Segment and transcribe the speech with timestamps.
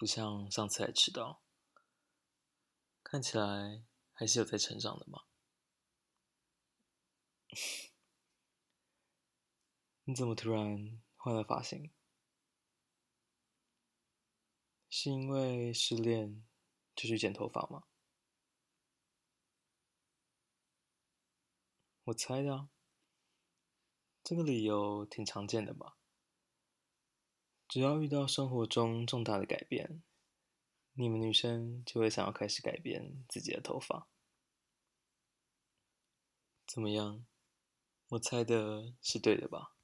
[0.00, 1.42] 不像上次还迟到，
[3.02, 5.24] 看起来还是有在成长的嘛。
[10.04, 11.92] 你怎么突然换了发型？
[14.88, 16.46] 是因为失恋
[16.96, 17.84] 就去剪头发吗？
[22.04, 22.70] 我猜的啊，
[24.24, 25.99] 这个理由挺常见的吧。
[27.70, 30.02] 只要遇到生活中重大的改变，
[30.94, 34.08] 你们女生就会想要开始改变自己的头发。
[36.66, 37.24] 怎么样？
[38.08, 39.76] 我猜的是对的吧？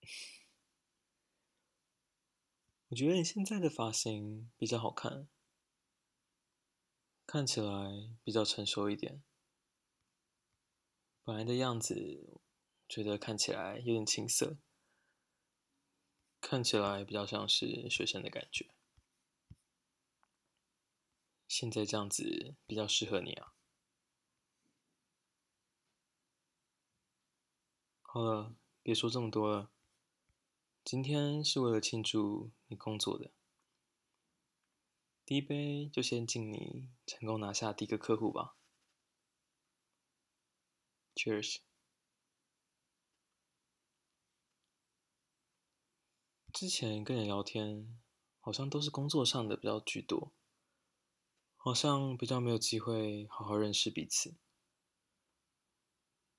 [2.88, 5.28] 我觉得你现在的发型比较好看，
[7.26, 9.22] 看起来比较成熟一点。
[11.22, 12.40] 本来的样子，
[12.88, 14.56] 觉得看起来有点青涩。
[16.48, 18.70] 看起来比较像是学生的感觉，
[21.48, 23.52] 现在这样子比较适合你啊。
[28.02, 29.72] 好了，别说这么多了，
[30.84, 33.32] 今天是为了庆祝你工作的，
[35.24, 38.54] 第一杯就先敬你成功拿下第一个客户吧。
[41.16, 41.65] Cheers。
[46.56, 48.00] 之前跟你聊天，
[48.40, 50.32] 好像都是工作上的比较居多，
[51.54, 54.38] 好像比较没有机会好好认识彼此。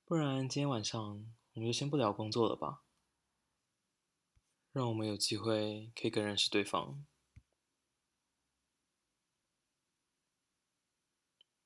[0.05, 0.99] 不然今天晚上
[1.53, 2.83] 我们就先不聊工作了吧，
[4.71, 7.05] 让我们有机会可以更认识对方。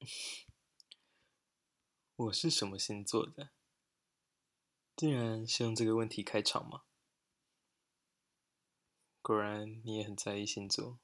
[2.18, 3.52] 我是什么星座的？
[4.98, 6.82] 竟然是用这个问题开场吗？
[9.22, 11.00] 果然你也很在意星座。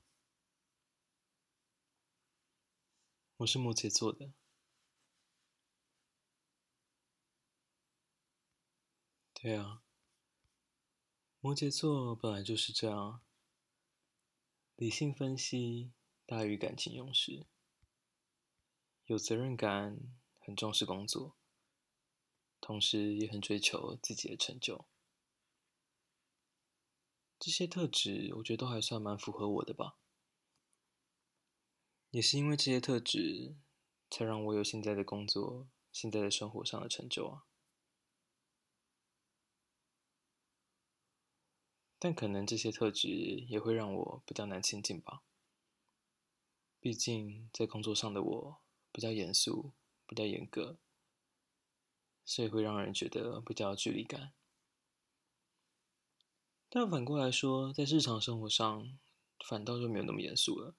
[3.38, 4.34] 我是摩羯座的。
[9.36, 9.84] 对啊，
[11.40, 13.22] 摩羯座本来就是这样，
[14.76, 15.92] 理性分析
[16.26, 17.46] 大于感情用事，
[19.06, 20.00] 有责任感，
[20.40, 21.38] 很重视工作，
[22.60, 24.88] 同时也很追求自己的成就。
[27.40, 29.98] 这些特质，我觉得都还算蛮符合我的吧。
[32.10, 33.56] 也是因为这些特质，
[34.10, 37.44] 才让我有现在的工作、现在的生活上的成就啊。
[42.00, 43.08] 但可能这些特质
[43.48, 45.24] 也会让我比较难亲近吧。
[46.80, 48.62] 毕竟在工作上的我
[48.92, 49.74] 比较严肃、
[50.06, 50.78] 比较严格，
[52.24, 54.34] 所以会让人觉得比较有距离感。
[56.80, 59.00] 但反过来说，在日常生活上，
[59.44, 60.76] 反倒就没有那么严肃了。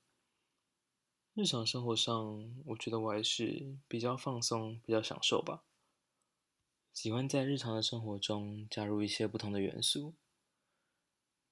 [1.34, 5.64] 日常生活上，我觉得我还是比较放松、比较享受吧。
[6.92, 10.14] 喜欢在日常的生活中加入一些不同的元素，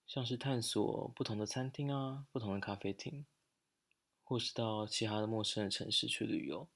[0.07, 3.27] 像是探索不同的餐厅啊、不同的咖啡厅，
[4.23, 6.69] 或是到其他的陌生的城市去旅游，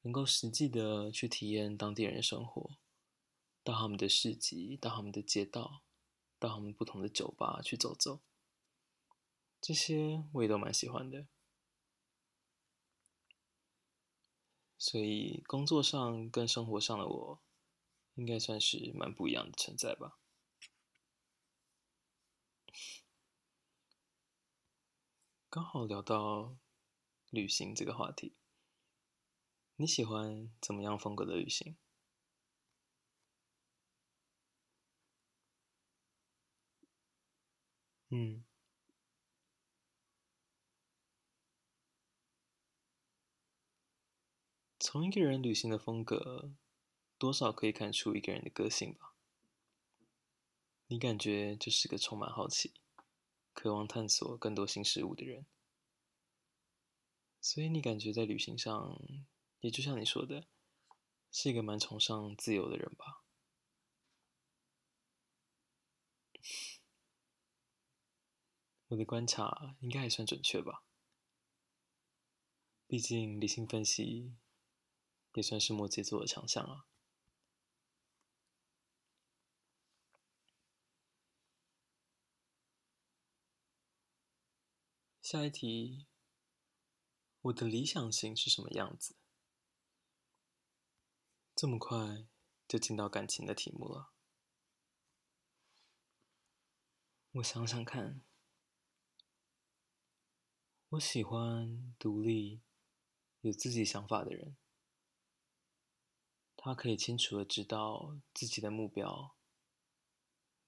[0.00, 2.78] 能够实际的去体验当地人的生活，
[3.62, 5.82] 到他们的市集，到他们的街道。
[6.40, 8.20] 到他们不同的酒吧去走走，
[9.60, 11.28] 这些我也都蛮喜欢的。
[14.78, 17.42] 所以工作上跟生活上的我，
[18.14, 20.18] 应该算是蛮不一样的存在吧。
[25.50, 26.56] 刚好聊到
[27.28, 28.34] 旅行这个话题，
[29.76, 31.76] 你喜欢怎么样风格的旅行？
[38.10, 38.42] 嗯，
[44.80, 46.52] 从一个人旅行的风格
[47.18, 49.14] 多少可以看出一个人的个性吧。
[50.88, 52.74] 你感觉就是个充满好奇、
[53.52, 55.46] 渴望探索更多新事物的人，
[57.40, 59.00] 所以你感觉在旅行上，
[59.60, 60.48] 也就像你说的，
[61.30, 63.19] 是一个蛮崇尚自由的人吧？
[68.90, 70.84] 我的观察应该还算准确吧？
[72.88, 74.34] 毕竟理性分析
[75.34, 76.86] 也算是摩羯座的强项啊。
[85.22, 86.08] 下一题，
[87.42, 89.14] 我的理想型是什么样子？
[91.54, 92.26] 这么快
[92.66, 94.10] 就进到感情的题目了？
[97.34, 98.22] 我想想看，
[100.90, 102.62] 我喜欢独立、
[103.42, 104.56] 有自己想法的人，
[106.56, 109.36] 他可以清楚的知道自己的目标，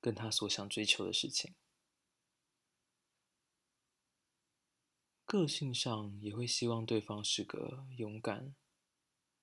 [0.01, 1.57] 跟他所想追求的事情。
[5.25, 8.55] 个性上也会希望对方是个勇敢、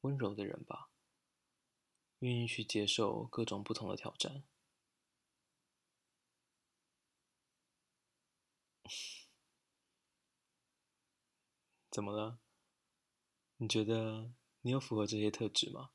[0.02, 0.92] 温柔的人吧，
[2.20, 4.46] 愿意去接受各种不同的挑战。
[11.92, 12.40] 怎么了？
[13.58, 14.32] 你觉得
[14.62, 15.92] 你有符合这些特质吗？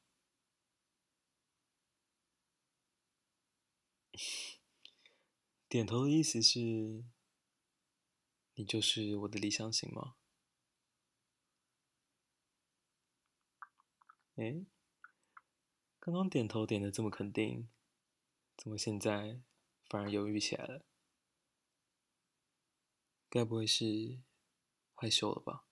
[5.68, 7.04] 点头的意思是。
[8.56, 10.14] 你就是我的理想型吗？
[14.36, 14.64] 诶，
[15.98, 17.68] 刚刚点头点的这么肯定，
[18.56, 19.40] 怎么现在
[19.88, 20.84] 反而犹豫起来了？
[23.28, 24.20] 该不会是
[24.94, 25.66] 害羞了吧？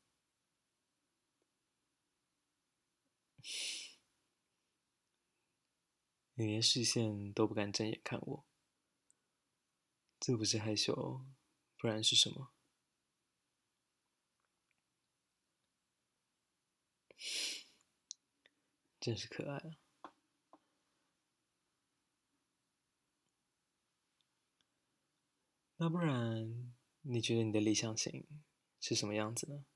[6.35, 8.47] 你连视线都不敢正眼看我，
[10.19, 11.25] 这不是害羞，
[11.77, 12.53] 不然是什么？
[18.99, 19.71] 真是可爱啊！
[25.77, 28.27] 那不然，你觉得你的理想型
[28.81, 29.67] 是什么样子呢？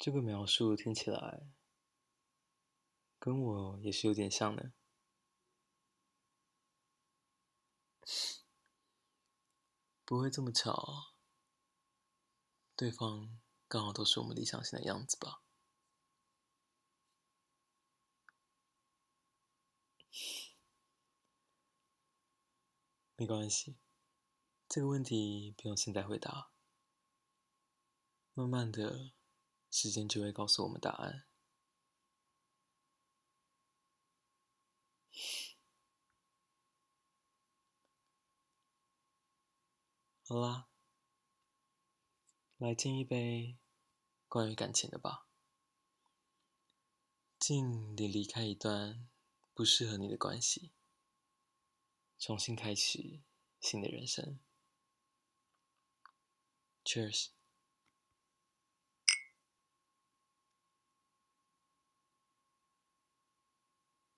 [0.00, 1.46] 这个描述听起来……
[3.18, 4.72] 跟我也是有点像的，
[10.06, 11.12] 不会这么巧，
[12.74, 13.38] 对方
[13.68, 15.42] 刚好都是我们理想型的样子吧？
[23.16, 23.76] 没关系，
[24.66, 26.50] 这个问题不用现在回答，
[28.32, 29.12] 慢慢的，
[29.70, 31.24] 时间就会告诉我们答案。
[40.22, 40.68] 好啦，
[42.58, 43.58] 来敬一杯
[44.28, 45.26] 关于感情的吧。
[47.38, 49.08] 敬你离开一段
[49.54, 50.72] 不适合你的关系，
[52.18, 53.22] 重新开始
[53.60, 54.38] 新的人生。
[56.84, 57.39] Cheers。